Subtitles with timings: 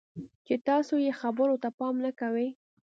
[0.45, 2.47] چې تاسې یې خبرو ته پام نه کوئ.